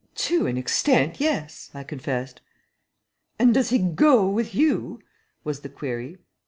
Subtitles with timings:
[0.15, 2.41] "To an extent, yes," I confessed.
[3.37, 4.99] "And does he GO with you?"
[5.43, 6.17] was the query.